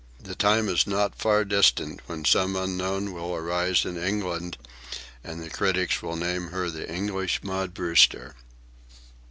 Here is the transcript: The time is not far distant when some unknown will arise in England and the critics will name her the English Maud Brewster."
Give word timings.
The 0.19 0.33
time 0.33 0.67
is 0.67 0.87
not 0.87 1.13
far 1.21 1.45
distant 1.45 2.01
when 2.07 2.25
some 2.25 2.55
unknown 2.55 3.13
will 3.13 3.35
arise 3.35 3.85
in 3.85 3.97
England 4.03 4.57
and 5.23 5.43
the 5.43 5.49
critics 5.51 6.01
will 6.01 6.15
name 6.15 6.47
her 6.47 6.71
the 6.71 6.91
English 6.91 7.43
Maud 7.43 7.75
Brewster." 7.75 8.33